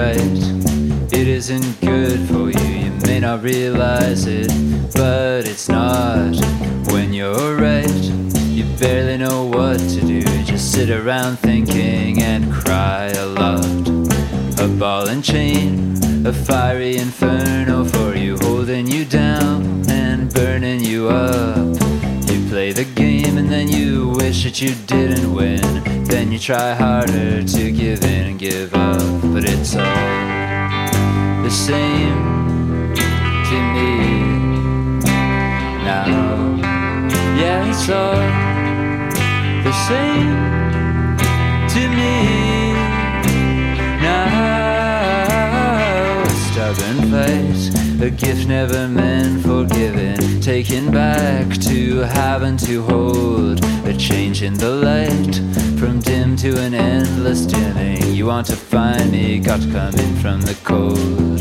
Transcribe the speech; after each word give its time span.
right. 0.00 1.12
It 1.12 1.26
isn't 1.28 1.80
good 1.80 2.20
for 2.28 2.50
you, 2.50 2.68
you 2.84 2.90
may 3.06 3.20
not 3.20 3.42
realize 3.42 4.24
it, 4.26 4.48
but 4.94 5.46
it's 5.46 5.68
not 5.68 6.34
when 6.90 7.12
you're 7.12 7.56
right. 7.56 8.02
You 8.56 8.64
barely 8.78 9.18
know 9.18 9.44
what 9.44 9.78
to 9.78 10.00
do, 10.00 10.22
just 10.44 10.72
sit 10.72 10.90
around 10.90 11.38
thinking 11.38 12.22
and 12.22 12.50
cry 12.52 13.06
a 13.24 13.26
lot. 13.26 13.88
A 14.60 14.68
ball 14.78 15.08
and 15.08 15.22
chain, 15.22 15.96
a 16.26 16.32
fiery 16.32 16.96
inferno 16.96 17.84
for 17.84 18.14
you, 18.14 18.38
holding 18.38 18.86
you 18.86 19.04
down 19.04 19.84
and 19.90 20.32
burning 20.32 20.80
you 20.80 21.08
up. 21.08 21.68
You 22.30 22.38
play 22.48 22.72
the 22.72 22.88
game 22.94 23.36
and 23.36 23.48
then 23.50 23.68
you 23.68 24.08
wish 24.20 24.44
that 24.44 24.62
you 24.62 24.74
didn't 24.86 25.34
win. 25.34 25.99
Then 26.10 26.32
you 26.32 26.38
try 26.40 26.74
harder 26.74 27.42
to 27.42 27.70
give 27.70 28.02
in 28.04 28.26
and 28.26 28.38
give 28.38 28.74
up, 28.74 29.22
but 29.32 29.44
it's 29.44 29.76
all 29.76 29.84
the 31.42 31.50
same 31.50 32.94
to 33.48 33.56
me 33.74 35.00
now. 35.84 36.06
Yeah, 37.38 37.70
it's 37.70 37.88
all 37.88 38.16
the 39.62 39.72
same 39.88 40.36
to 41.74 41.80
me 41.98 42.14
now. 44.02 44.30
A 46.24 46.28
stubborn 46.50 46.98
face, 47.10 47.64
a 48.02 48.10
gift 48.10 48.46
never 48.48 48.88
meant 48.88 49.42
for 49.42 49.64
giving, 49.64 50.40
taken 50.40 50.90
back 50.90 51.56
to 51.68 52.00
having 52.00 52.56
to 52.58 52.82
hold. 52.82 53.64
A 53.86 53.94
change 53.96 54.42
in 54.42 54.54
the 54.54 54.70
light 54.70 55.40
from 55.78 55.99
to 56.40 56.58
an 56.58 56.72
endless 56.72 57.44
dimming. 57.44 58.14
You 58.14 58.24
want 58.24 58.46
to 58.46 58.56
find 58.56 59.12
me, 59.12 59.38
got 59.40 59.60
to 59.60 59.70
come 59.70 59.94
in 59.94 60.16
from 60.16 60.40
the 60.40 60.56
cold. 60.64 61.38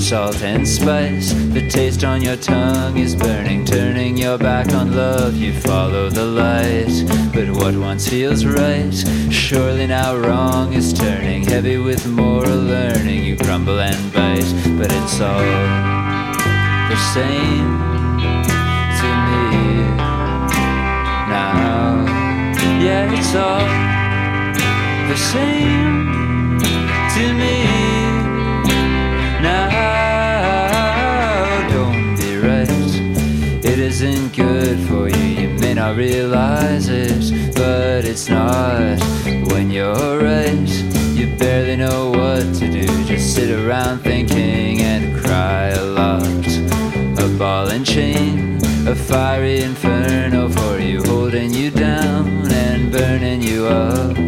Salt 0.00 0.42
and 0.42 0.66
spice, 0.66 1.34
the 1.52 1.68
taste 1.68 2.02
on 2.02 2.22
your 2.22 2.36
tongue 2.36 2.96
is 2.96 3.14
burning, 3.14 3.64
turning 3.66 4.16
your 4.16 4.38
back 4.38 4.72
on 4.72 4.96
love. 4.96 5.36
You 5.36 5.52
follow 5.52 6.08
the 6.08 6.24
light, 6.24 7.04
but 7.34 7.50
what 7.50 7.76
once 7.76 8.08
feels 8.08 8.46
right, 8.46 8.92
surely 9.30 9.86
now 9.86 10.16
wrong 10.16 10.72
is 10.72 10.94
turning. 10.94 11.44
Heavy 11.44 11.76
with 11.76 12.06
moral 12.06 12.56
learning, 12.56 13.24
you 13.24 13.36
crumble 13.36 13.80
and 13.80 14.12
bite, 14.14 14.50
but 14.78 14.90
it's 14.90 15.20
all 15.20 15.44
the 16.88 16.96
same 17.12 17.78
to 18.98 19.08
me 19.28 19.82
now. 21.28 22.04
Yeah, 22.80 23.12
it's 23.12 23.34
all 23.34 23.81
the 25.08 25.16
same 25.16 26.58
to 27.14 27.32
me 27.34 27.64
now. 29.42 29.68
Don't 31.68 32.16
be 32.16 32.36
right, 32.36 32.68
it 33.64 33.78
isn't 33.78 34.34
good 34.34 34.78
for 34.88 35.08
you. 35.08 35.24
You 35.40 35.48
may 35.58 35.74
not 35.74 35.96
realize 35.96 36.88
it, 36.88 37.54
but 37.54 38.04
it's 38.04 38.28
not 38.28 39.00
when 39.50 39.70
you're 39.70 40.18
right. 40.22 40.68
You 41.14 41.26
barely 41.36 41.76
know 41.76 42.10
what 42.10 42.54
to 42.56 42.70
do, 42.70 42.86
just 43.04 43.34
sit 43.34 43.50
around 43.50 44.00
thinking 44.00 44.80
and 44.80 45.14
cry 45.20 45.68
a 45.68 45.84
lot. 45.84 46.46
A 47.18 47.28
ball 47.38 47.68
and 47.68 47.84
chain, 47.84 48.58
a 48.86 48.94
fiery 48.94 49.62
inferno 49.62 50.48
for 50.48 50.78
you, 50.78 51.02
holding 51.02 51.52
you 51.52 51.70
down 51.70 52.50
and 52.52 52.90
burning 52.90 53.42
you 53.42 53.66
up. 53.66 54.21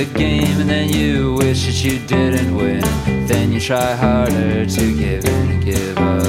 The 0.00 0.06
game 0.18 0.58
and 0.58 0.70
then 0.70 0.88
you 0.88 1.34
wish 1.34 1.66
that 1.66 1.84
you 1.84 1.98
didn't 2.06 2.56
win. 2.56 2.80
Then 3.26 3.52
you 3.52 3.60
try 3.60 3.94
harder 3.94 4.64
to 4.64 4.96
give 4.96 5.26
in 5.26 5.50
and 5.50 5.62
give 5.62 5.98
up. 5.98 6.19